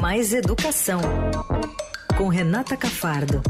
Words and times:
Mais 0.00 0.32
Educação, 0.32 1.00
com 2.16 2.28
Renata 2.28 2.76
Cafardo. 2.76 3.42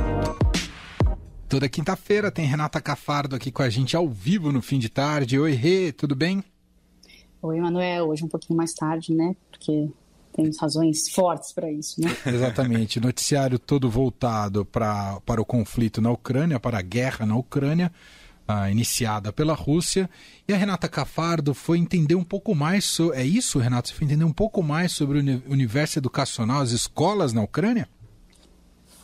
Toda 1.48 1.68
quinta-feira 1.68 2.30
tem 2.30 2.46
Renata 2.46 2.80
Cafardo 2.80 3.36
aqui 3.36 3.52
com 3.52 3.62
a 3.62 3.68
gente 3.68 3.94
ao 3.94 4.08
vivo 4.08 4.50
no 4.50 4.62
fim 4.62 4.78
de 4.78 4.88
tarde. 4.88 5.38
Oi, 5.38 5.52
Rê, 5.52 5.92
tudo 5.92 6.14
bem? 6.14 6.42
Oi, 7.42 7.60
Manuel. 7.60 8.08
Hoje 8.08 8.24
um 8.24 8.28
pouquinho 8.28 8.56
mais 8.56 8.72
tarde, 8.72 9.12
né? 9.12 9.36
Porque 9.50 9.90
temos 10.32 10.58
razões 10.58 11.10
fortes 11.10 11.52
para 11.52 11.70
isso, 11.70 12.00
né? 12.00 12.16
Exatamente. 12.24 12.98
Noticiário 12.98 13.58
todo 13.58 13.90
voltado 13.90 14.64
pra, 14.64 15.20
para 15.26 15.42
o 15.42 15.44
conflito 15.44 16.00
na 16.00 16.10
Ucrânia, 16.10 16.58
para 16.58 16.78
a 16.78 16.82
guerra 16.82 17.26
na 17.26 17.36
Ucrânia 17.36 17.92
ah, 18.48 18.70
iniciada 18.70 19.30
pela 19.30 19.52
Rússia. 19.52 20.08
E 20.48 20.54
a 20.54 20.56
Renata 20.56 20.88
Cafardo 20.88 21.52
foi 21.52 21.78
entender 21.78 22.14
um 22.14 22.24
pouco 22.24 22.54
mais 22.54 22.86
sobre. 22.86 23.18
É 23.18 23.24
isso, 23.24 23.58
Renata? 23.58 23.88
Você 23.88 23.94
foi 23.94 24.06
entender 24.06 24.24
um 24.24 24.32
pouco 24.32 24.62
mais 24.62 24.92
sobre 24.92 25.20
o 25.20 25.52
universo 25.52 25.98
educacional, 25.98 26.62
as 26.62 26.70
escolas 26.70 27.34
na 27.34 27.42
Ucrânia? 27.42 27.86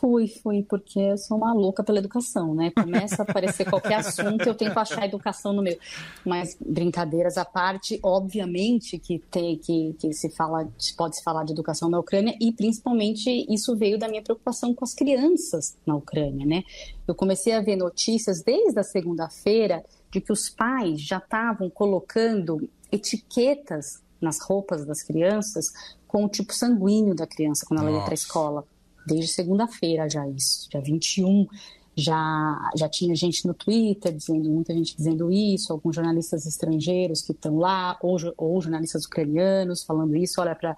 Fui, 0.05 0.27
fui, 0.27 0.61
porque 0.61 0.99
eu 0.99 1.17
sou 1.17 1.35
uma 1.35 1.51
louca 1.51 1.83
pela 1.83 1.97
educação, 1.97 2.53
né? 2.53 2.69
Começa 2.69 3.23
a 3.23 3.25
aparecer 3.27 3.67
qualquer 3.67 3.95
assunto, 3.95 4.45
eu 4.45 4.53
tento 4.53 4.77
achar 4.77 5.01
a 5.01 5.05
educação 5.07 5.51
no 5.51 5.63
meio. 5.63 5.79
Mas 6.23 6.55
brincadeiras 6.63 7.39
à 7.39 7.43
parte, 7.43 7.99
obviamente 8.03 8.99
que 8.99 9.17
tem 9.31 9.57
que, 9.57 9.95
que 9.97 10.13
se 10.13 10.29
fala, 10.29 10.69
pode 10.95 11.15
se 11.15 11.23
falar 11.23 11.43
de 11.43 11.53
educação 11.53 11.89
na 11.89 11.97
Ucrânia 11.97 12.37
e 12.39 12.53
principalmente 12.53 13.51
isso 13.51 13.75
veio 13.75 13.97
da 13.97 14.07
minha 14.07 14.21
preocupação 14.21 14.75
com 14.75 14.85
as 14.85 14.93
crianças 14.93 15.75
na 15.87 15.95
Ucrânia, 15.95 16.45
né? 16.45 16.61
Eu 17.07 17.15
comecei 17.15 17.53
a 17.53 17.61
ver 17.61 17.75
notícias 17.75 18.43
desde 18.43 18.79
a 18.79 18.83
segunda-feira 18.83 19.83
de 20.11 20.21
que 20.21 20.31
os 20.31 20.49
pais 20.49 21.01
já 21.01 21.17
estavam 21.17 21.67
colocando 21.67 22.69
etiquetas 22.91 24.03
nas 24.21 24.39
roupas 24.39 24.85
das 24.85 25.01
crianças 25.01 25.73
com 26.07 26.25
o 26.25 26.29
tipo 26.29 26.53
sanguíneo 26.53 27.15
da 27.15 27.25
criança 27.25 27.65
quando 27.65 27.79
ela 27.79 27.89
Nossa. 27.89 28.01
ia 28.01 28.05
para 28.05 28.13
a 28.13 28.21
escola 28.21 28.74
desde 29.05 29.27
segunda-feira 29.27 30.09
já 30.09 30.27
isso, 30.27 30.69
dia 30.69 30.81
21, 30.81 31.47
já, 31.95 32.71
já 32.75 32.89
tinha 32.89 33.15
gente 33.15 33.47
no 33.47 33.53
Twitter 33.53 34.13
dizendo, 34.13 34.49
muita 34.49 34.73
gente 34.73 34.95
dizendo 34.95 35.31
isso, 35.31 35.71
alguns 35.71 35.95
jornalistas 35.95 36.45
estrangeiros 36.45 37.21
que 37.21 37.31
estão 37.31 37.57
lá, 37.57 37.97
ou, 38.01 38.17
ou 38.37 38.61
jornalistas 38.61 39.05
ucranianos 39.05 39.83
falando 39.83 40.15
isso, 40.15 40.41
olha 40.41 40.53
para 40.53 40.75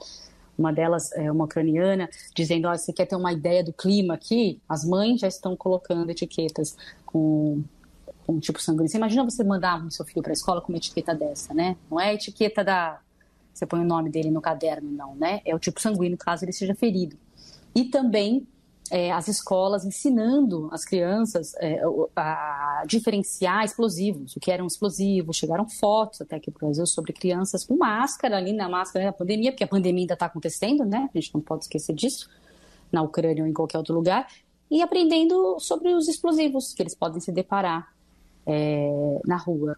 uma 0.57 0.71
delas, 0.71 1.11
é, 1.13 1.31
uma 1.31 1.45
ucraniana, 1.45 2.09
dizendo, 2.35 2.67
olha, 2.67 2.77
você 2.77 2.93
quer 2.93 3.05
ter 3.05 3.15
uma 3.15 3.31
ideia 3.31 3.63
do 3.63 3.73
clima 3.73 4.13
aqui? 4.13 4.59
As 4.67 4.83
mães 4.83 5.19
já 5.19 5.27
estão 5.27 5.55
colocando 5.55 6.09
etiquetas 6.09 6.75
com, 7.05 7.63
com 8.25 8.39
tipo 8.39 8.61
sanguíneo. 8.61 8.89
Você 8.89 8.97
imagina 8.97 9.23
você 9.23 9.43
mandar 9.43 9.83
o 9.85 9.91
seu 9.91 10.05
filho 10.05 10.21
para 10.21 10.31
a 10.31 10.33
escola 10.33 10.61
com 10.61 10.71
uma 10.71 10.77
etiqueta 10.77 11.13
dessa, 11.13 11.53
né? 11.53 11.77
Não 11.89 11.99
é 11.99 12.09
a 12.09 12.13
etiqueta 12.13 12.63
da... 12.63 12.99
Você 13.53 13.65
põe 13.65 13.79
o 13.79 13.83
nome 13.83 14.09
dele 14.09 14.29
no 14.29 14.41
caderno, 14.41 14.91
não, 14.91 15.15
né? 15.15 15.41
É 15.45 15.53
o 15.55 15.59
tipo 15.59 15.79
sanguíneo, 15.81 16.17
caso 16.17 16.45
ele 16.45 16.53
seja 16.53 16.75
ferido 16.75 17.17
e 17.77 17.85
também 17.85 18.47
é, 18.89 19.11
as 19.11 19.27
escolas 19.27 19.85
ensinando 19.85 20.67
as 20.71 20.83
crianças 20.83 21.53
é, 21.59 21.79
a 22.15 22.83
diferenciar 22.87 23.63
explosivos, 23.63 24.35
o 24.35 24.39
que 24.39 24.51
eram 24.51 24.65
explosivos. 24.65 25.37
Chegaram 25.37 25.69
fotos 25.69 26.21
até 26.21 26.37
aqui 26.37 26.49
para 26.49 26.65
o 26.65 26.67
Brasil 26.69 26.87
sobre 26.87 27.13
crianças 27.13 27.63
com 27.63 27.77
máscara 27.77 28.37
ali 28.37 28.51
na 28.51 28.67
máscara 28.67 29.05
da 29.05 29.13
pandemia, 29.13 29.51
porque 29.51 29.63
a 29.63 29.67
pandemia 29.67 30.03
ainda 30.03 30.15
está 30.15 30.25
acontecendo, 30.25 30.83
né? 30.85 31.07
A 31.13 31.19
gente 31.19 31.35
não 31.35 31.41
pode 31.41 31.65
esquecer 31.65 31.93
disso, 31.93 32.27
na 32.91 33.03
Ucrânia 33.03 33.43
ou 33.43 33.49
em 33.49 33.53
qualquer 33.53 33.77
outro 33.77 33.93
lugar, 33.93 34.27
e 34.71 34.81
aprendendo 34.81 35.59
sobre 35.59 35.93
os 35.93 36.07
explosivos 36.07 36.73
que 36.73 36.81
eles 36.81 36.95
podem 36.95 37.19
se 37.19 37.31
deparar 37.31 37.93
é, 38.43 39.21
na 39.23 39.37
rua. 39.37 39.77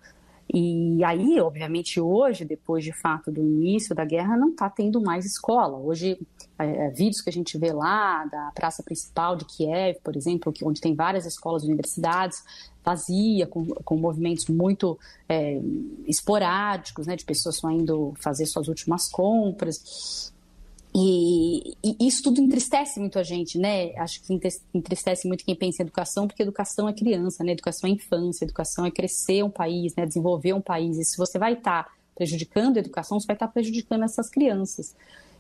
E 0.51 1.03
aí, 1.03 1.39
obviamente, 1.39 2.01
hoje, 2.01 2.43
depois 2.43 2.83
de 2.83 2.91
fato 2.91 3.31
do 3.31 3.39
início 3.39 3.93
da 3.93 4.03
guerra, 4.03 4.35
não 4.35 4.49
está 4.49 4.67
tendo 4.67 4.99
mais 4.99 5.23
escola. 5.23 5.77
Hoje, 5.77 6.19
é, 6.57 6.87
é, 6.87 6.89
vídeos 6.89 7.21
que 7.21 7.29
a 7.29 7.33
gente 7.33 7.55
vê 7.55 7.71
lá 7.71 8.25
da 8.25 8.51
praça 8.55 8.81
principal 8.81 9.35
de 9.35 9.45
Kiev, 9.45 9.99
por 10.03 10.15
exemplo, 10.15 10.51
que, 10.51 10.65
onde 10.65 10.81
tem 10.81 10.95
várias 10.95 11.27
escolas 11.27 11.61
e 11.61 11.67
universidades, 11.67 12.43
vazia, 12.83 13.45
com, 13.45 13.63
com 13.67 13.95
movimentos 13.97 14.47
muito 14.47 14.97
é, 15.27 15.61
esporádicos, 16.07 17.05
né, 17.05 17.15
de 17.15 17.25
pessoas 17.25 17.57
só 17.57 17.69
indo 17.69 18.13
fazer 18.19 18.47
suas 18.47 18.67
últimas 18.67 19.07
compras. 19.07 20.33
E, 21.01 21.77
e, 21.81 22.07
isso 22.07 22.21
tudo 22.23 22.41
entristece 22.41 22.99
muito 22.99 23.17
a 23.17 23.23
gente, 23.23 23.57
né? 23.57 23.93
Acho 23.97 24.21
que 24.21 24.37
entristece 24.73 25.27
muito 25.27 25.45
quem 25.45 25.55
pensa 25.55 25.81
em 25.81 25.85
educação, 25.85 26.27
porque 26.27 26.43
educação 26.43 26.89
é 26.89 26.93
criança, 26.93 27.41
né? 27.41 27.53
Educação 27.53 27.89
é 27.89 27.93
infância, 27.93 28.43
educação 28.43 28.85
é 28.85 28.91
crescer 28.91 29.43
um 29.43 29.49
país, 29.49 29.95
né? 29.95 30.05
Desenvolver 30.05 30.53
um 30.53 30.61
país. 30.61 30.97
E 30.97 31.05
se 31.05 31.17
você 31.17 31.39
vai 31.39 31.53
estar 31.53 31.83
tá 31.83 31.91
prejudicando 32.15 32.77
a 32.77 32.79
educação, 32.81 33.17
você 33.17 33.27
vai 33.27 33.35
estar 33.37 33.47
tá 33.47 33.53
prejudicando 33.53 34.03
essas 34.03 34.29
crianças. 34.29 34.93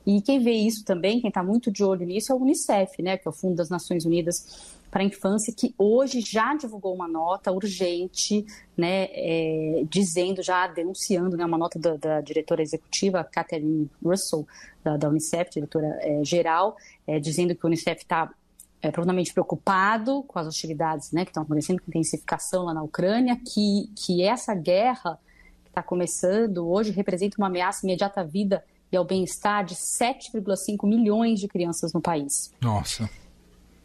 E 0.09 0.23
quem 0.23 0.39
vê 0.39 0.53
isso 0.53 0.83
também, 0.83 1.21
quem 1.21 1.27
está 1.27 1.43
muito 1.43 1.69
de 1.69 1.83
olho 1.83 2.03
nisso, 2.03 2.31
é 2.31 2.35
o 2.35 2.39
Unicef, 2.39 2.99
né? 2.99 3.15
Que 3.15 3.27
é 3.27 3.29
o 3.29 3.31
Fundo 3.31 3.55
das 3.55 3.69
Nações 3.69 4.05
Unidas 4.05 4.75
para 4.89 5.03
a 5.03 5.05
infância, 5.05 5.53
que 5.55 5.75
hoje 5.77 6.19
já 6.19 6.55
divulgou 6.55 6.95
uma 6.95 7.07
nota 7.07 7.51
urgente, 7.51 8.43
né, 8.75 9.07
é, 9.11 9.83
dizendo, 9.87 10.41
já 10.41 10.65
denunciando, 10.65 11.37
né, 11.37 11.45
uma 11.45 11.59
nota 11.59 11.77
da, 11.77 11.95
da 11.95 12.21
diretora 12.21 12.63
executiva, 12.63 13.23
Catherine 13.23 13.87
Russell, 14.03 14.47
da, 14.83 14.97
da 14.97 15.07
Unicef, 15.09 15.51
diretora 15.51 15.99
é, 16.01 16.25
geral, 16.25 16.75
é, 17.05 17.19
dizendo 17.19 17.53
que 17.53 17.63
o 17.63 17.67
Unicef 17.67 18.01
está 18.01 18.33
é, 18.81 18.89
profundamente 18.89 19.31
preocupado 19.31 20.23
com 20.23 20.39
as 20.39 20.47
hostilidades 20.47 21.11
né, 21.11 21.23
que 21.23 21.29
estão 21.29 21.43
acontecendo, 21.43 21.83
com 21.83 21.91
intensificação 21.91 22.63
lá 22.63 22.73
na 22.73 22.81
Ucrânia, 22.81 23.35
que, 23.35 23.91
que 23.95 24.23
essa 24.23 24.55
guerra 24.55 25.19
que 25.63 25.69
está 25.69 25.83
começando 25.83 26.67
hoje 26.67 26.89
representa 26.89 27.35
uma 27.37 27.45
ameaça 27.45 27.85
imediata 27.85 28.21
à 28.21 28.23
vida 28.23 28.63
e 28.91 28.97
ao 28.97 29.05
bem-estar 29.05 29.63
de 29.65 29.75
7,5 29.75 30.87
milhões 30.87 31.39
de 31.39 31.47
crianças 31.47 31.93
no 31.93 32.01
país. 32.01 32.51
Nossa 32.61 33.09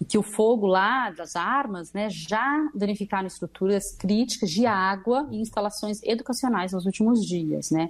que 0.08 0.18
o 0.18 0.22
fogo 0.22 0.66
lá 0.66 1.10
das 1.10 1.34
armas 1.34 1.92
né, 1.92 2.08
já 2.10 2.68
danificaram 2.74 3.26
estruturas 3.26 3.94
críticas 3.96 4.50
de 4.50 4.66
água 4.66 5.26
e 5.30 5.40
instalações 5.40 6.02
educacionais 6.02 6.72
nos 6.72 6.84
últimos 6.84 7.24
dias. 7.24 7.70
Né? 7.70 7.88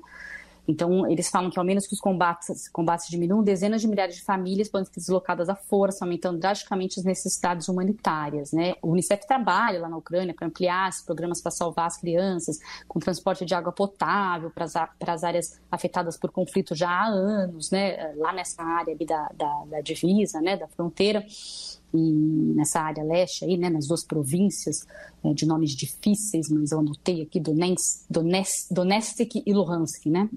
Então, 0.67 1.11
eles 1.11 1.29
falam 1.29 1.51
que 1.51 1.59
ao 1.59 1.65
menos 1.65 1.87
que 1.87 1.95
os 1.95 2.01
combates, 2.01 2.69
combates 2.69 3.09
diminuam, 3.09 3.43
dezenas 3.43 3.81
de 3.81 3.89
milhares 3.89 4.17
de 4.17 4.23
famílias 4.23 4.69
podem 4.69 4.87
ser 4.87 4.93
deslocadas 4.99 5.49
à 5.49 5.55
força, 5.55 6.05
aumentando 6.05 6.39
drasticamente 6.39 6.99
as 6.99 7.05
necessidades 7.05 7.69
humanitárias. 7.69 8.53
Né? 8.53 8.75
O 8.83 8.91
Unicef 8.93 9.27
trabalha 9.27 9.81
lá 9.81 9.89
na 9.89 9.97
Ucrânia 9.97 10.35
para 10.35 10.47
ampliar 10.47 10.89
esses 10.89 11.03
programas 11.03 11.41
para 11.41 11.51
salvar 11.51 11.87
as 11.87 11.97
crianças, 11.97 12.59
com 12.89 12.99
transporte 12.99 13.45
de 13.45 13.55
água 13.55 13.73
potável 13.73 14.51
para 14.51 14.65
as, 14.65 14.73
para 14.73 15.13
as 15.13 15.23
áreas 15.25 15.61
afetadas 15.71 16.17
por 16.17 16.31
conflito 16.31 16.75
já 16.75 16.91
há 16.91 17.07
anos, 17.07 17.71
né? 17.71 18.15
lá 18.17 18.33
nessa 18.33 18.63
área 18.63 18.97
da, 18.97 19.29
da, 19.35 19.65
da 19.67 19.81
divisa, 19.81 20.41
né? 20.41 20.57
da 20.57 20.67
fronteira 20.69 21.25
e 21.95 22.13
nessa 22.57 22.81
área 22.81 23.05
leste 23.05 23.45
aí, 23.45 23.57
né, 23.57 23.71
nas 23.71 23.87
duas 23.87 24.05
províncias 24.05 24.85
é, 25.25 25.33
de 25.33 25.47
nomes 25.47 25.71
difíceis, 25.71 26.51
mas 26.51 26.73
eu 26.73 26.81
anotei 26.81 27.23
aqui 27.23 27.39
Donetsk, 27.39 28.05
Donetsk, 28.11 28.75
Donetsk 28.75 29.43
e 29.47 29.53
Luhansk, 29.53 30.07
né? 30.07 30.29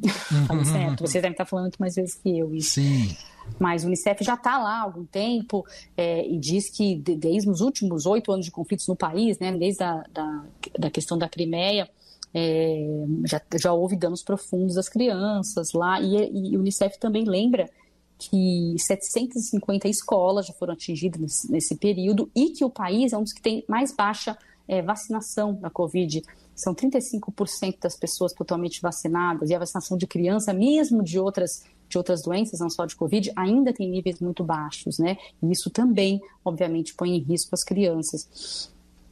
Uhum. 0.51 0.65
certo? 0.65 1.01
Vocês 1.01 1.21
devem 1.21 1.31
estar 1.31 1.45
falando 1.45 1.65
muito 1.65 1.77
mais 1.77 1.95
vezes 1.95 2.13
que 2.15 2.37
eu. 2.37 2.53
Isso. 2.53 2.75
Sim. 2.75 3.15
Mas 3.59 3.83
o 3.83 3.87
Unicef 3.87 4.23
já 4.23 4.35
está 4.35 4.57
lá 4.57 4.79
há 4.79 4.81
algum 4.81 5.05
tempo 5.05 5.65
é, 5.95 6.27
e 6.27 6.37
diz 6.37 6.69
que 6.69 6.95
desde 6.95 7.49
os 7.49 7.61
últimos 7.61 8.05
oito 8.05 8.31
anos 8.31 8.45
de 8.45 8.51
conflitos 8.51 8.87
no 8.87 8.95
país, 8.95 9.39
né, 9.39 9.51
desde 9.57 9.83
a 9.83 10.03
da, 10.13 10.43
da 10.77 10.91
questão 10.91 11.17
da 11.17 11.29
Crimeia, 11.29 11.89
é, 12.33 12.85
já, 13.25 13.41
já 13.59 13.73
houve 13.73 13.95
danos 13.95 14.21
profundos 14.21 14.77
às 14.77 14.89
crianças 14.89 15.71
lá. 15.73 15.99
E, 16.01 16.51
e 16.51 16.57
o 16.57 16.59
Unicef 16.59 16.99
também 16.99 17.23
lembra 17.23 17.69
que 18.17 18.75
750 18.79 19.87
escolas 19.87 20.47
já 20.47 20.53
foram 20.53 20.73
atingidas 20.73 21.47
nesse, 21.49 21.75
período 21.75 22.29
e 22.35 22.49
que 22.49 22.65
o 22.65 22.69
país 22.69 23.13
é 23.13 23.17
um 23.17 23.23
dos 23.23 23.33
que 23.33 23.41
tem 23.41 23.63
mais 23.67 23.91
baixa 23.91 24.37
é, 24.67 24.81
vacinação 24.81 25.53
da 25.53 25.69
Covid. 25.69 26.23
São 26.55 26.73
35% 26.73 27.79
das 27.81 27.95
pessoas 27.95 28.33
totalmente 28.33 28.81
vacinadas 28.81 29.49
e 29.49 29.55
a 29.55 29.59
vacinação 29.59 29.97
de 29.97 30.07
criança, 30.07 30.53
mesmo 30.53 31.03
de 31.03 31.19
outras 31.19 31.63
de 31.89 31.97
outras 31.97 32.21
doenças, 32.21 32.59
não 32.59 32.69
só 32.69 32.85
de 32.85 32.97
Covid, 32.97 33.31
ainda 33.33 33.71
tem 33.71 33.89
níveis 33.89 34.19
muito 34.19 34.43
baixos, 34.43 34.99
né? 34.99 35.15
E 35.41 35.49
isso 35.49 35.69
também, 35.69 36.21
obviamente, 36.43 36.93
põe 36.93 37.15
em 37.15 37.19
risco 37.19 37.51
as 37.53 37.63
crianças. 37.63 38.69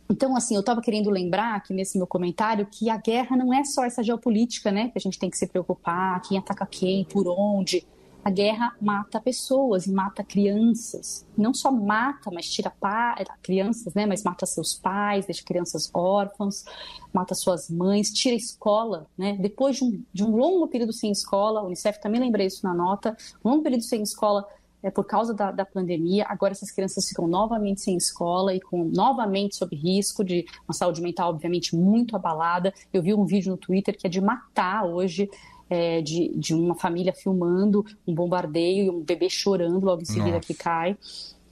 Então, 0.10 0.36
assim, 0.36 0.56
eu 0.56 0.60
estava 0.60 0.82
querendo 0.82 1.10
lembrar 1.10 1.56
aqui 1.56 1.74
nesse 1.74 1.98
meu 1.98 2.06
comentário 2.06 2.68
que 2.70 2.90
a 2.90 2.98
guerra 2.98 3.38
não 3.38 3.54
é 3.54 3.64
só 3.64 3.86
essa 3.86 4.04
geopolítica, 4.04 4.72
né? 4.72 4.90
Que 4.90 4.98
a 4.98 5.02
gente 5.02 5.18
tem 5.18 5.30
que 5.30 5.38
se 5.38 5.48
preocupar, 5.48 6.22
quem 6.22 6.38
ataca 6.38 6.66
quem, 6.66 7.06
por 7.06 7.28
onde 7.28 7.88
a 8.26 8.32
guerra 8.32 8.76
mata 8.82 9.22
pessoas 9.22 9.86
e 9.86 9.92
mata 9.92 10.24
crianças. 10.24 11.28
Não 11.38 11.54
só 11.54 11.72
mata, 11.72 12.32
mas 12.34 12.50
tira 12.50 12.72
pa 12.72 13.16
crianças, 13.44 13.94
né? 13.94 14.08
Mas 14.08 14.24
mata 14.24 14.48
seus 14.48 14.74
pais, 14.74 15.28
deixa 15.28 15.44
crianças 15.44 15.92
órfãos, 15.94 16.66
mata 17.14 17.36
suas 17.36 17.70
mães, 17.70 18.12
tira 18.12 18.36
escola, 18.36 19.06
né? 19.16 19.38
Depois 19.40 19.76
de 19.76 19.84
um, 19.84 20.04
de 20.12 20.24
um 20.24 20.36
longo 20.36 20.68
período 20.68 20.92
sem 20.92 21.12
escola, 21.12 21.62
o 21.62 21.68
Unicef 21.68 22.02
também 22.02 22.20
lembrei 22.20 22.48
isso 22.48 22.66
na 22.66 22.74
nota, 22.74 23.16
um 23.44 23.52
longo 23.52 23.62
período 23.62 23.84
sem 23.84 24.02
escola 24.02 24.44
é, 24.82 24.90
por 24.90 25.04
causa 25.04 25.32
da, 25.32 25.52
da, 25.52 25.66
pandemia, 25.66 26.26
agora 26.28 26.54
essas 26.54 26.72
crianças 26.72 27.08
ficam 27.08 27.28
novamente 27.28 27.82
sem 27.82 27.96
escola 27.96 28.56
e 28.56 28.60
com 28.60 28.86
novamente 28.86 29.56
sob 29.56 29.76
risco 29.76 30.24
de 30.24 30.46
uma 30.68 30.74
saúde 30.74 31.00
mental, 31.00 31.30
obviamente, 31.30 31.76
muito 31.76 32.16
abalada. 32.16 32.74
Eu 32.92 33.04
vi 33.04 33.14
um 33.14 33.26
vídeo 33.26 33.52
no 33.52 33.58
Twitter 33.58 33.96
que 33.96 34.08
é 34.08 34.10
de 34.10 34.20
matar 34.20 34.86
hoje 34.86 35.30
é, 35.70 36.02
de, 36.02 36.32
de 36.36 36.54
uma 36.54 36.76
família 36.76 37.14
filmando 37.14 37.86
um 38.08 38.14
bombardeio 38.14 38.86
e 38.86 38.90
um 38.90 39.02
bebê 39.02 39.30
chorando 39.30 39.84
logo 39.86 40.02
em 40.02 40.06
seguida 40.06 40.36
Nossa. 40.36 40.48
que 40.48 40.54
cai. 40.54 40.98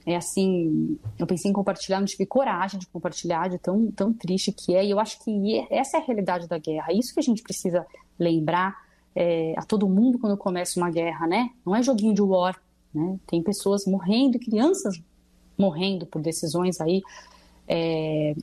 É 0.06 0.16
assim, 0.16 0.98
eu 1.18 1.26
pensei 1.26 1.50
em 1.50 1.54
compartilhar, 1.54 1.98
não 1.98 2.06
tive 2.06 2.26
coragem 2.26 2.78
de 2.78 2.86
compartilhar, 2.86 3.48
de 3.48 3.58
tão, 3.58 3.90
tão 3.90 4.12
triste 4.12 4.52
que 4.52 4.74
é. 4.74 4.84
E 4.84 4.90
eu 4.90 5.00
acho 5.00 5.22
que 5.24 5.66
essa 5.70 5.96
é 5.96 6.00
a 6.00 6.04
realidade 6.04 6.46
da 6.46 6.58
guerra. 6.58 6.92
É 6.92 6.94
isso 6.94 7.14
que 7.14 7.20
a 7.20 7.22
gente 7.22 7.42
precisa 7.42 7.86
lembrar 8.18 8.76
é, 9.16 9.54
a 9.56 9.62
todo 9.62 9.88
mundo 9.88 10.18
quando 10.18 10.36
começa 10.36 10.78
uma 10.78 10.90
guerra, 10.90 11.26
né? 11.26 11.50
Não 11.64 11.74
é 11.74 11.82
joguinho 11.82 12.14
de 12.14 12.20
war, 12.20 12.60
né? 12.94 13.18
Tem 13.26 13.42
pessoas 13.42 13.86
morrendo, 13.86 14.38
crianças 14.38 15.00
morrendo 15.56 16.04
por 16.04 16.20
decisões 16.20 16.80
aí 16.80 17.00
é, 17.66 18.34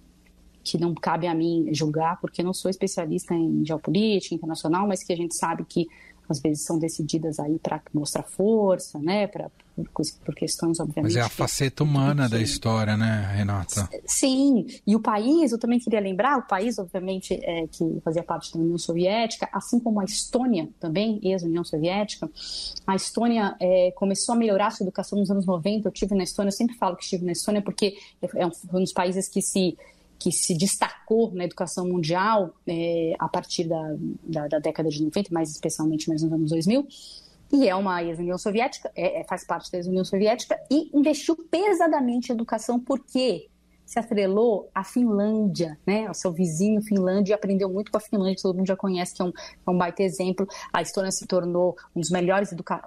que 0.64 0.78
não 0.78 0.94
cabe 0.94 1.28
a 1.28 1.34
mim 1.34 1.70
julgar, 1.74 2.20
porque 2.20 2.44
não 2.44 2.54
sou 2.54 2.70
especialista 2.70 3.34
em 3.34 3.66
geopolítica 3.66 4.36
internacional, 4.36 4.88
mas 4.88 5.04
que 5.04 5.14
a 5.14 5.18
gente 5.18 5.36
sabe 5.36 5.66
que 5.66 5.88
às 6.32 6.40
vezes 6.40 6.64
são 6.64 6.80
decididas 6.80 7.40
aí 7.40 7.60
para 7.60 7.82
mostrar 7.94 8.24
força, 8.24 8.98
né, 9.00 9.28
para 9.28 9.52
por, 9.76 10.06
por, 10.26 10.36
questões 10.36 10.80
obviamente. 10.80 11.14
Mas 11.14 11.16
é 11.16 11.22
a 11.22 11.30
faceta 11.30 11.84
humana 11.84 12.28
da 12.28 12.40
história, 12.40 12.98
né, 12.98 13.32
Renata? 13.36 13.90
Sim, 14.06 14.66
e 14.86 14.96
o 14.96 15.00
país, 15.00 15.52
eu 15.52 15.58
também 15.58 15.80
queria 15.80 16.00
lembrar, 16.00 16.38
o 16.38 16.48
país 16.48 16.78
obviamente 16.78 17.34
é, 17.42 17.68
que 17.68 18.00
fazia 18.04 18.22
parte 18.22 18.54
da 18.54 18.60
União 18.60 18.78
Soviética, 18.78 19.50
assim 19.52 19.80
como 19.80 20.00
a 20.00 20.06
Estônia 20.06 20.70
também, 20.80 21.20
ex-União 21.24 21.64
Soviética, 21.64 22.30
a 22.86 22.96
Estônia 22.96 23.56
é, 23.60 23.92
começou 23.96 24.36
a 24.36 24.38
melhorar 24.38 24.68
a 24.68 24.72
sua 24.72 24.84
educação 24.84 25.18
nos 25.18 25.32
anos 25.32 25.46
90. 25.46 25.88
Eu 25.88 25.92
tive 25.92 26.16
na 26.16 26.24
Estônia, 26.24 26.50
eu 26.50 26.56
sempre 26.56 26.76
falo 26.76 26.96
que 26.96 27.04
estive 27.04 27.26
na 27.26 27.32
Estônia 27.32 27.62
porque 27.62 27.98
é 28.36 28.46
um, 28.46 28.52
um 28.74 28.80
dos 28.82 28.94
países 28.94 29.28
que 29.28 29.42
se 29.42 29.78
que 30.22 30.32
se 30.32 30.54
destacou 30.56 31.32
na 31.34 31.46
educação 31.46 31.88
mundial 31.88 32.54
é, 32.68 33.16
a 33.18 33.28
partir 33.28 33.64
da, 33.64 33.96
da, 34.22 34.48
da, 34.48 34.60
década 34.60 34.88
de 34.88 35.04
90, 35.04 35.34
mais 35.34 35.50
especialmente 35.50 36.08
mais 36.08 36.22
nos 36.22 36.32
anos 36.32 36.52
2000, 36.52 36.88
e 37.52 37.68
é 37.68 37.76
uma 37.76 38.04
ex-União 38.04 38.38
Soviética, 38.38 38.92
é, 38.96 39.22
é, 39.22 39.24
faz 39.24 39.44
parte 39.44 39.72
da 39.72 39.80
ex-União 39.80 40.06
Soviética, 40.06 40.62
e 40.70 40.96
investiu 40.96 41.36
pesadamente 41.36 42.32
em 42.32 42.36
educação, 42.36 42.80
porque 42.80 43.50
se 43.92 44.00
atrelou 44.00 44.70
à 44.74 44.86
Finlândia, 44.86 45.78
né, 45.86 46.08
ao 46.08 46.14
seu 46.14 46.32
vizinho 46.32 46.82
Finlândia, 46.82 47.34
e 47.34 47.36
aprendeu 47.36 47.70
muito 47.70 47.92
com 47.92 47.98
a 47.98 48.00
Finlândia, 48.00 48.42
todo 48.42 48.56
mundo 48.56 48.66
já 48.66 48.78
conhece, 48.78 49.14
que 49.14 49.22
é 49.22 49.26
um, 49.26 49.34
é 49.68 49.70
um 49.70 49.78
baita 49.78 50.02
exemplo. 50.02 50.48
A 50.72 50.82
Estônia 50.82 51.12
se 51.12 51.28
tornou 51.28 51.76
um 51.94 52.02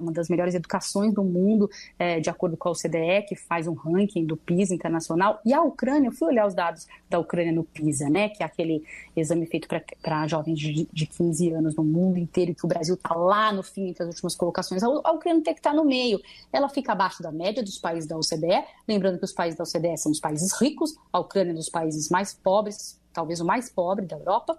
uma 0.01 0.13
das 0.13 0.31
melhores 0.31 0.55
educações 0.55 1.13
do 1.13 1.23
mundo, 1.23 1.69
é, 1.99 2.21
de 2.21 2.31
acordo 2.31 2.57
com 2.57 2.71
a 2.71 2.73
OCDE, 2.73 3.27
que 3.29 3.37
faz 3.37 3.67
um 3.67 3.75
ranking 3.75 4.25
do 4.25 4.35
PISA 4.35 4.75
internacional. 4.75 5.41
E 5.45 5.53
a 5.53 5.61
Ucrânia, 5.61 6.09
eu 6.09 6.13
fui 6.13 6.29
olhar 6.29 6.47
os 6.47 6.55
dados 6.55 6.87
da 7.11 7.19
Ucrânia 7.19 7.53
no 7.53 7.65
PISA, 7.65 8.09
né, 8.09 8.31
que 8.31 8.43
é 8.43 8.47
aquele 8.47 8.83
exame 9.15 9.45
feito 9.45 9.69
para 10.01 10.27
jovens 10.27 10.59
de, 10.59 10.89
de 10.91 11.07
15 11.07 11.51
anos 11.51 11.77
no 11.77 11.85
mundo 11.85 12.19
inteiro, 12.19 12.55
que 12.55 12.65
o 12.65 12.69
Brasil 12.69 12.95
está 12.95 13.15
lá 13.15 13.53
no 13.53 13.63
fim, 13.63 13.89
entre 13.89 14.05
as 14.05 14.09
últimas 14.09 14.35
colocações. 14.35 14.83
A, 14.83 14.87
a 14.87 15.13
Ucrânia 15.13 15.43
tem 15.43 15.53
que 15.53 15.61
estar 15.61 15.73
tá 15.73 15.77
no 15.77 15.85
meio. 15.85 16.19
Ela 16.51 16.71
fica 16.71 16.93
abaixo 16.93 17.23
da 17.23 17.31
média 17.31 17.63
dos 17.63 17.77
países 17.77 18.09
da 18.09 18.17
OCDE, 18.17 18.65
lembrando 18.89 19.19
que 19.19 19.25
os 19.27 19.33
países 19.33 19.59
da 19.59 19.65
OCDE 19.65 19.99
são 19.99 20.11
os 20.11 20.19
países 20.19 20.51
ricos, 20.59 20.94
a 21.13 21.19
Ucrânia 21.19 21.51
é 21.51 21.55
um 21.55 21.57
dos 21.57 21.69
países 21.69 22.09
mais 22.09 22.35
pobres, 22.35 23.01
talvez 23.13 23.41
o 23.41 23.45
mais 23.45 23.71
pobre 23.71 24.07
da 24.07 24.17
Europa, 24.17 24.59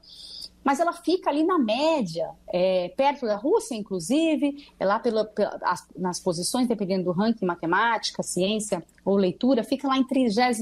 mas 0.64 0.80
ela 0.80 0.94
fica 0.94 1.30
ali 1.30 1.44
na 1.44 1.60
média, 1.60 2.32
é, 2.48 2.90
perto 2.98 3.28
da 3.28 3.36
Rússia, 3.36 3.76
inclusive, 3.76 4.68
é 4.80 4.86
lá 4.86 4.98
pela, 4.98 5.24
pela, 5.24 5.60
as, 5.62 5.88
nas 5.96 6.20
posições, 6.20 6.68
dependendo 6.68 7.04
do 7.04 7.12
ranking 7.12 7.46
matemática, 7.46 8.24
ciência 8.24 8.84
ou 9.04 9.16
leitura, 9.16 9.64
fica 9.64 9.88
lá 9.88 9.96
em 9.96 10.04
33 10.04 10.60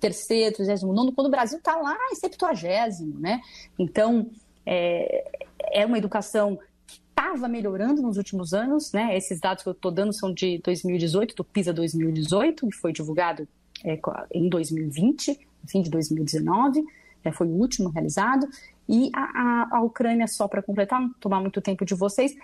terceiro, 0.00 0.56
39, 0.56 1.12
quando 1.12 1.26
o 1.28 1.30
Brasil 1.30 1.58
está 1.58 1.76
lá 1.76 1.96
em 2.10 2.16
70, 2.16 2.48
né? 3.18 3.40
Então, 3.78 4.30
é, 4.64 5.24
é 5.72 5.86
uma 5.86 5.98
educação 5.98 6.58
que 6.86 7.00
estava 7.08 7.46
melhorando 7.46 8.02
nos 8.02 8.16
últimos 8.16 8.52
anos, 8.52 8.92
né? 8.92 9.16
Esses 9.16 9.38
dados 9.38 9.62
que 9.62 9.68
eu 9.68 9.74
estou 9.74 9.90
dando 9.90 10.12
são 10.12 10.32
de 10.32 10.58
2018, 10.64 11.34
do 11.34 11.44
PISA 11.44 11.72
2018, 11.72 12.66
que 12.66 12.76
foi 12.76 12.92
divulgado 12.92 13.46
é, 13.84 13.98
em 14.32 14.48
2020, 14.48 15.38
fim 15.66 15.82
de 15.82 15.90
2019, 15.90 16.84
é, 17.24 17.32
foi 17.32 17.46
o 17.46 17.50
último 17.50 17.88
realizado. 17.88 18.48
E 18.88 19.10
a, 19.14 19.20
a, 19.20 19.76
a 19.76 19.80
Ucrânia, 19.82 20.26
só 20.26 20.48
para 20.48 20.62
completar, 20.62 21.00
não 21.00 21.12
tomar 21.20 21.40
muito 21.40 21.60
tempo 21.60 21.84
de 21.84 21.94
vocês, 21.94 22.34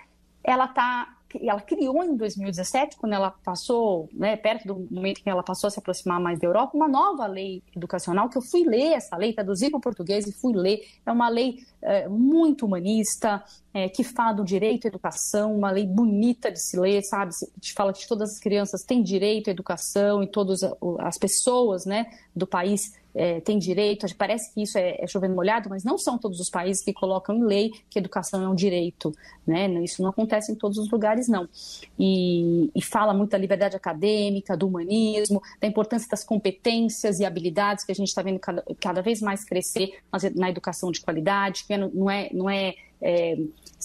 ela 0.43 0.65
está 0.65 1.16
ela 1.41 1.61
criou 1.61 2.03
em 2.03 2.15
2017, 2.15 2.97
quando 2.97 3.13
ela 3.13 3.31
passou, 3.31 4.09
né, 4.13 4.35
perto 4.37 4.67
do 4.67 4.87
momento 4.89 5.21
que 5.21 5.29
ela 5.29 5.43
passou 5.43 5.67
a 5.67 5.71
se 5.71 5.79
aproximar 5.79 6.19
mais 6.19 6.39
da 6.39 6.47
Europa, 6.47 6.75
uma 6.75 6.87
nova 6.87 7.25
lei 7.27 7.61
educacional, 7.75 8.29
que 8.29 8.37
eu 8.37 8.41
fui 8.41 8.63
ler 8.63 8.93
essa 8.93 9.17
lei, 9.17 9.33
traduzi 9.33 9.69
para 9.69 9.77
o 9.77 9.81
português 9.81 10.25
e 10.25 10.31
fui 10.31 10.53
ler. 10.53 10.79
É 11.05 11.11
uma 11.11 11.29
lei 11.29 11.57
é, 11.81 12.07
muito 12.07 12.65
humanista, 12.65 13.43
é, 13.73 13.89
que 13.89 14.03
fala 14.03 14.33
do 14.33 14.43
direito 14.43 14.85
à 14.85 14.87
educação, 14.87 15.55
uma 15.55 15.69
lei 15.69 15.85
bonita 15.85 16.51
de 16.51 16.59
se 16.59 16.79
ler, 16.79 17.03
sabe? 17.03 17.31
Gente 17.55 17.73
fala 17.73 17.93
que 17.93 18.07
todas 18.07 18.31
as 18.31 18.39
crianças 18.39 18.83
têm 18.83 19.03
direito 19.03 19.49
à 19.49 19.51
educação 19.51 20.23
e 20.23 20.27
todas 20.27 20.61
as 20.99 21.17
pessoas 21.17 21.85
né, 21.85 22.07
do 22.35 22.47
país 22.47 22.93
é, 23.17 23.41
tem 23.41 23.57
direito, 23.57 24.05
parece 24.15 24.53
que 24.53 24.61
isso 24.61 24.77
é, 24.77 24.95
é 24.99 25.07
chovendo 25.07 25.33
molhado, 25.33 25.67
mas 25.69 25.83
não 25.83 25.97
são 25.97 26.19
todos 26.19 26.39
os 26.39 26.51
países 26.51 26.83
que 26.83 26.93
colocam 26.93 27.35
em 27.35 27.43
lei 27.43 27.73
que 27.89 27.97
educação 27.97 28.43
é 28.43 28.47
um 28.47 28.53
direito, 28.53 29.11
né? 29.45 29.67
Isso 29.83 30.03
não 30.03 30.11
acontece 30.11 30.51
em 30.51 30.55
todos 30.55 30.77
os 30.77 30.87
lugares, 30.91 31.27
não. 31.27 31.49
E, 31.97 32.69
e 32.75 32.81
fala 32.81 33.15
muito 33.15 33.31
da 33.31 33.37
liberdade 33.39 33.75
acadêmica, 33.75 34.55
do 34.55 34.67
humanismo, 34.67 35.41
da 35.59 35.67
importância 35.67 36.07
das 36.07 36.23
competências 36.23 37.19
e 37.19 37.25
habilidades 37.25 37.83
que 37.83 37.91
a 37.91 37.95
gente 37.95 38.09
está 38.09 38.21
vendo 38.21 38.37
cada, 38.37 38.63
cada, 38.79 39.01
vez 39.01 39.19
mais 39.19 39.43
crescer 39.43 39.97
na 40.35 40.51
educação 40.51 40.91
de 40.91 41.01
qualidade, 41.01 41.65
que 41.65 41.75
não 41.75 42.09
é, 42.09 42.29
não 42.31 42.47
é 42.47 42.75
é, 43.01 43.37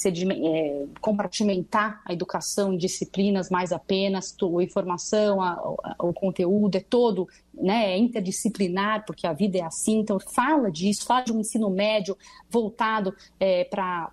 é, 0.04 0.84
compartimentar 1.00 2.00
a 2.04 2.12
educação 2.12 2.72
em 2.72 2.78
disciplinas 2.78 3.50
mais 3.50 3.72
apenas, 3.72 4.34
a 4.40 4.62
informação, 4.62 5.40
a, 5.40 5.52
a, 5.52 5.96
o 5.98 6.12
conteúdo 6.12 6.76
é 6.76 6.80
todo 6.80 7.28
né, 7.54 7.92
é 7.92 7.98
interdisciplinar, 7.98 9.04
porque 9.06 9.26
a 9.26 9.32
vida 9.32 9.58
é 9.58 9.62
assim, 9.62 9.98
então 9.98 10.18
fala 10.18 10.70
disso, 10.70 11.04
fala 11.04 11.22
de 11.22 11.32
um 11.32 11.40
ensino 11.40 11.68
médio 11.68 12.16
voltado 12.50 13.14
é, 13.38 13.64
para 13.64 14.10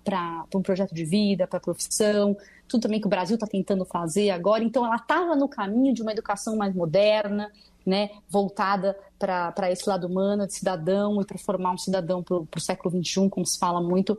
um 0.54 0.62
projeto 0.62 0.94
de 0.94 1.06
vida, 1.06 1.48
para 1.48 1.58
a 1.58 1.62
profissão, 1.62 2.36
tudo 2.68 2.82
também 2.82 3.00
que 3.00 3.08
o 3.08 3.10
Brasil 3.10 3.36
está 3.36 3.48
tentando 3.48 3.86
fazer 3.86 4.30
agora, 4.30 4.64
então 4.64 4.86
ela 4.86 4.98
estava 4.98 5.36
no 5.36 5.48
caminho 5.48 5.94
de 5.94 6.02
uma 6.02 6.12
educação 6.12 6.56
mais 6.56 6.76
moderna, 6.76 7.50
né, 7.86 8.12
voltada 8.30 8.96
para 9.18 9.72
esse 9.72 9.88
lado 9.88 10.06
humano, 10.06 10.46
de 10.46 10.54
cidadão, 10.54 11.22
e 11.22 11.26
para 11.26 11.38
formar 11.38 11.72
um 11.72 11.78
cidadão 11.78 12.22
para 12.22 12.38
o 12.38 12.60
século 12.60 13.04
XXI, 13.04 13.30
como 13.30 13.46
se 13.46 13.58
fala 13.58 13.82
muito, 13.82 14.18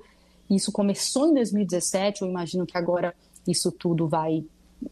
isso 0.57 0.73
começou 0.73 1.29
em 1.29 1.35
2017, 1.35 2.23
eu 2.23 2.29
imagino 2.29 2.67
que 2.67 2.77
agora 2.77 3.15
isso 3.47 3.71
tudo 3.71 4.09
vai 4.09 4.45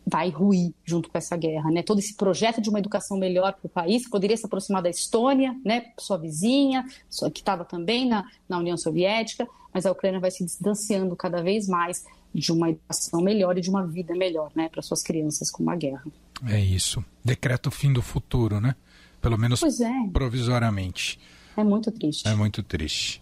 vai 0.07 0.29
ruir 0.29 0.75
junto 0.85 1.09
com 1.09 1.17
essa 1.17 1.35
guerra, 1.35 1.71
né? 1.71 1.83
Todo 1.83 1.99
esse 1.99 2.15
projeto 2.15 2.61
de 2.61 2.69
uma 2.69 2.79
educação 2.79 3.17
melhor 3.17 3.55
para 3.55 3.67
o 3.67 3.69
país 3.71 4.07
poderia 4.07 4.37
se 4.37 4.45
aproximar 4.45 4.83
da 4.83 4.91
Estônia, 4.91 5.57
né? 5.65 5.93
Sua 5.99 6.19
vizinha, 6.19 6.85
que 7.33 7.41
estava 7.41 7.65
também 7.65 8.07
na, 8.07 8.25
na 8.47 8.59
União 8.59 8.77
Soviética, 8.77 9.49
mas 9.73 9.87
a 9.87 9.93
Ucrânia 9.93 10.21
vai 10.21 10.31
se 10.31 10.45
distanciando 10.45 11.17
cada 11.17 11.43
vez 11.43 11.67
mais 11.67 12.05
de 12.35 12.53
uma 12.53 12.71
educação 12.71 13.23
melhor 13.23 13.57
e 13.57 13.61
de 13.61 13.71
uma 13.71 13.87
vida 13.87 14.15
melhor, 14.15 14.51
né? 14.55 14.69
Para 14.69 14.83
suas 14.83 15.03
crianças 15.03 15.51
com 15.51 15.63
uma 15.63 15.75
guerra. 15.75 16.05
É 16.47 16.61
isso. 16.61 17.03
Decreta 17.25 17.69
o 17.69 17.73
fim 17.73 17.93
do 17.93 18.03
futuro, 18.03 18.61
né? 18.61 18.75
Pelo 19.21 19.39
menos 19.39 19.63
é. 19.81 19.91
provisoriamente. 20.13 21.19
É 21.57 21.65
muito 21.65 21.91
triste. 21.91 22.29
É 22.29 22.35
muito 22.35 22.63
triste. 22.63 23.21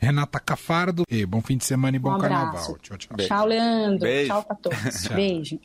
Renata 0.00 0.40
Cafardo. 0.40 1.04
E 1.10 1.26
bom 1.26 1.42
fim 1.42 1.56
de 1.58 1.64
semana 1.64 1.96
e 1.96 2.00
bom 2.00 2.14
um 2.14 2.18
carnaval. 2.18 2.78
Tchau, 2.82 2.96
tchau. 2.96 3.16
Tchau, 3.18 3.46
Leandro. 3.46 4.00
Beijo. 4.00 4.28
Tchau 4.28 4.42
para 4.42 4.56
todos. 4.56 5.06
Beijo. 5.14 5.60